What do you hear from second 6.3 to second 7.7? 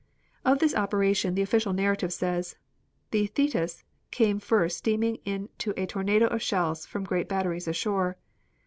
shells from great batteries